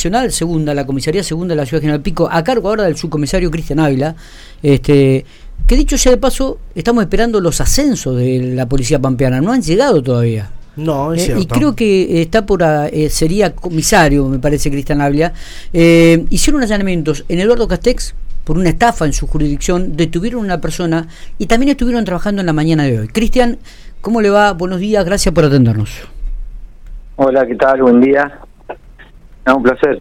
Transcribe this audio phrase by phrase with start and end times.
[0.00, 3.50] Nacional Segunda, la Comisaría Segunda de la Ciudad General Pico, a cargo ahora del subcomisario
[3.50, 4.14] Cristian Ávila,
[4.62, 5.26] este,
[5.66, 9.60] que dicho sea de paso, estamos esperando los ascensos de la Policía Pampeana, no han
[9.60, 10.50] llegado todavía.
[10.76, 11.42] No, es Eh, cierto.
[11.42, 15.34] y creo que está por, ah, eh, sería comisario, me parece, Cristian Ávila.
[15.74, 18.14] Eh, hicieron allanamientos en Eduardo Castex
[18.44, 22.46] por una estafa en su jurisdicción, detuvieron a una persona y también estuvieron trabajando en
[22.46, 23.08] la mañana de hoy.
[23.08, 23.58] Cristian,
[24.00, 24.54] ¿cómo le va?
[24.54, 25.90] Buenos días, gracias por atendernos.
[27.16, 27.82] Hola, ¿qué tal?
[27.82, 28.40] Buen día.
[29.46, 30.00] No, un placer.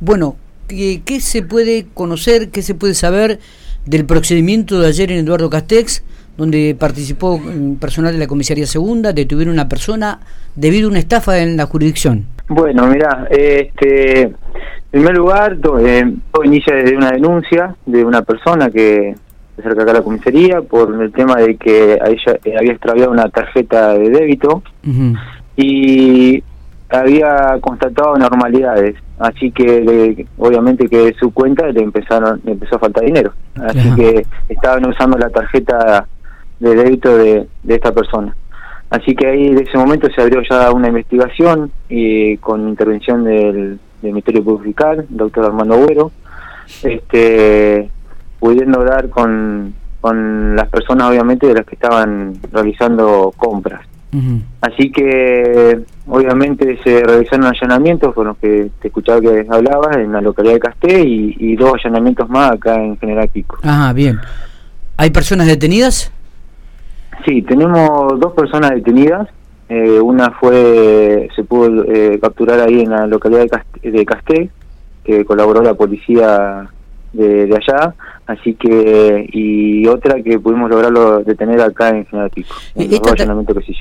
[0.00, 0.36] Bueno,
[0.68, 3.40] ¿qué, qué se puede conocer, qué se puede saber
[3.86, 6.04] del procedimiento de ayer en Eduardo Castex,
[6.36, 10.20] donde participó mm, personal de la comisaría segunda, detuvieron a una persona
[10.54, 12.26] debido a una estafa en la jurisdicción?
[12.48, 14.34] Bueno, mira, este, en
[14.90, 19.14] primer lugar, eh, todo inicia desde una denuncia de una persona que
[19.56, 22.72] se acerca acá a la comisaría por el tema de que a ella eh, había
[22.72, 24.62] extraviado una tarjeta de débito
[25.56, 26.42] y
[26.90, 32.76] había constatado anormalidades, así que le- obviamente que de su cuenta le empezaron le empezó
[32.76, 33.96] a faltar dinero, así Ajá.
[33.96, 36.06] que estaban usando la tarjeta
[36.60, 38.34] de débito de, de esta persona.
[38.90, 43.78] Así que ahí de ese momento se abrió ya una investigación y con intervención del,
[44.00, 46.10] del Ministerio Público doctor Armando Agüero,
[46.82, 47.90] este,
[48.40, 53.82] pudiendo dar con, con las personas obviamente de las que estaban realizando compras.
[54.62, 60.22] Así que obviamente se realizaron allanamientos con los que te escuchaba que hablabas en la
[60.22, 63.58] localidad de Casté y, y dos allanamientos más acá en General Pico.
[63.62, 64.18] Ajá, bien.
[64.96, 66.10] ¿Hay personas detenidas?
[67.26, 69.28] Sí, tenemos dos personas detenidas.
[69.68, 74.50] Eh, una fue, se pudo eh, capturar ahí en la localidad de Casté, de Casté,
[75.04, 76.68] que colaboró la policía
[77.12, 77.94] de, de allá.
[78.28, 83.24] Así que, y otra que pudimos lograrlo detener acá en General Pico, en Esta.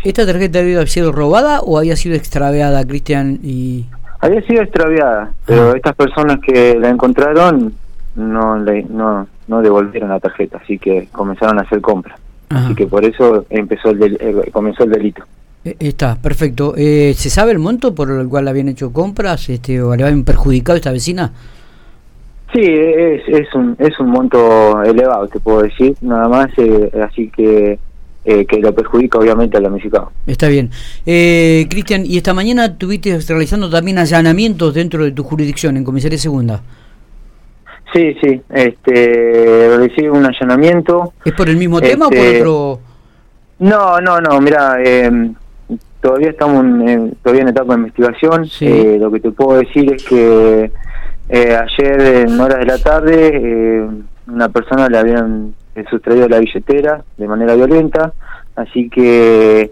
[0.06, 3.40] ¿Esta tarjeta había sido robada o había sido extraviada, Cristian?
[3.44, 3.86] Y...
[4.22, 7.74] Había sido extraviada, pero estas personas que la encontraron
[8.16, 12.18] no, le, no, no devolvieron la tarjeta, así que comenzaron a hacer compras.
[12.50, 15.24] Así que por eso empezó el del- eh, comenzó el delito.
[15.66, 16.74] Eh, Está, perfecto.
[16.78, 20.24] Eh, ¿Se sabe el monto por el cual habían hecho compras este, o le habían
[20.24, 21.34] perjudicado a esta vecina?
[22.54, 27.30] Sí, es, es, un, es un monto elevado, te puedo decir, nada más, eh, así
[27.30, 27.78] que
[28.24, 30.12] eh, que lo perjudica obviamente al damnificado.
[30.26, 30.70] Está bien.
[31.06, 36.18] Eh, Cristian, y esta mañana estuviste realizando también allanamientos dentro de tu jurisdicción, en Comisaría
[36.18, 36.62] Segunda.
[37.94, 41.14] Sí, sí, este, realicé un allanamiento.
[41.24, 42.80] ¿Es por el mismo tema o por Este, otro...?
[43.60, 45.10] No, no, no, mira, eh,
[46.02, 48.46] todavía estamos en, en- todavía en etapa de investigación.
[48.46, 48.66] Sí.
[48.68, 50.72] Eh, lo que te puedo decir es que
[51.30, 53.88] eh, ayer en horas de la tarde eh,
[54.28, 55.56] una persona le habían
[55.90, 58.14] sustraído la billetera de manera violenta,
[58.56, 59.72] así que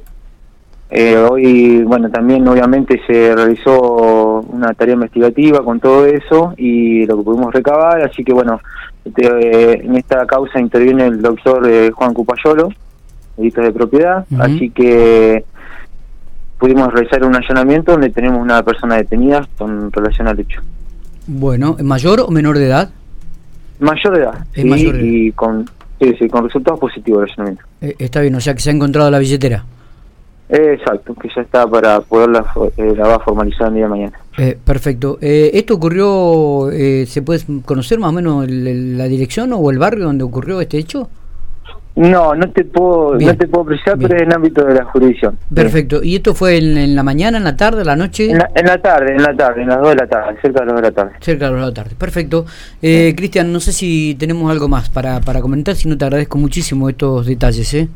[0.89, 7.17] eh, hoy, bueno, también obviamente se realizó una tarea investigativa con todo eso y lo
[7.17, 8.61] que pudimos recabar, así que bueno,
[9.03, 12.69] este, eh, en esta causa interviene el doctor eh, Juan Cupayolo,
[13.35, 15.43] delitos de propiedad, así que
[16.59, 20.61] pudimos realizar un allanamiento donde tenemos una persona detenida con relación al hecho.
[21.27, 22.89] Bueno, ¿mayor o menor de edad?
[23.79, 25.07] Mayor de edad, Es sí, mayor de edad.
[25.07, 25.69] y con,
[25.99, 27.63] sí, sí, con resultados positivos del allanamiento.
[27.81, 29.65] Eh, está bien, o sea que se ha encontrado la billetera.
[30.47, 32.45] Exacto, que ya está para poderla
[32.77, 34.19] eh, la va a formalizar el día de mañana.
[34.37, 35.17] Eh, perfecto.
[35.19, 39.71] Eh, ¿Esto ocurrió, eh, se puede conocer más o menos el- el- la dirección o
[39.71, 41.09] el barrio donde ocurrió este hecho?
[41.95, 44.09] No, no te puedo, Bien, no te puedo precisar, bien.
[44.09, 45.37] pero es en ámbito de la jurisdicción.
[45.53, 46.03] Perfecto.
[46.03, 48.29] ¿Y esto fue en, en la mañana, en la tarde, en la noche?
[48.31, 50.59] En la, en la tarde, en la tarde, en las 2 de la tarde, cerca
[50.59, 51.11] de las 2 de la tarde.
[51.21, 51.91] Cerca de la tarde.
[51.97, 52.45] Perfecto.
[52.81, 56.37] Eh, Cristian, no sé si tenemos algo más para, para comentar, si no te agradezco
[56.37, 57.73] muchísimo estos detalles.
[57.73, 57.87] ¿eh?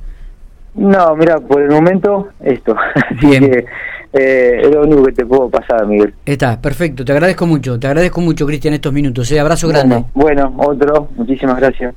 [0.76, 2.76] No, mira, por el momento, esto.
[2.96, 3.52] Así Bien.
[3.52, 3.66] que
[4.14, 6.14] eh, es lo único que te puedo pasar, Miguel.
[6.26, 7.06] Está, perfecto.
[7.06, 7.80] Te agradezco mucho.
[7.80, 9.32] Te agradezco mucho, Cristian, estos minutos.
[9.32, 9.40] ¿eh?
[9.40, 10.04] Abrazo grande.
[10.14, 11.88] Bueno, bueno, otro, muchísimas gracias.